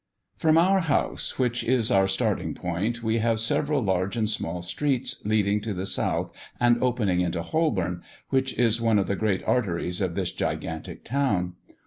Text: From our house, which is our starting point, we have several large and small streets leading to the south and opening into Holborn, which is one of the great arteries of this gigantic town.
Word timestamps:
From 0.35 0.57
our 0.57 0.79
house, 0.79 1.37
which 1.37 1.63
is 1.63 1.91
our 1.91 2.07
starting 2.07 2.55
point, 2.55 3.03
we 3.03 3.19
have 3.19 3.39
several 3.39 3.83
large 3.83 4.15
and 4.17 4.27
small 4.27 4.63
streets 4.63 5.23
leading 5.27 5.61
to 5.61 5.75
the 5.75 5.85
south 5.85 6.31
and 6.59 6.81
opening 6.81 7.21
into 7.21 7.43
Holborn, 7.43 8.01
which 8.29 8.57
is 8.57 8.81
one 8.81 8.97
of 8.97 9.05
the 9.05 9.15
great 9.15 9.43
arteries 9.43 10.01
of 10.01 10.15
this 10.15 10.31
gigantic 10.31 11.03
town. 11.05 11.53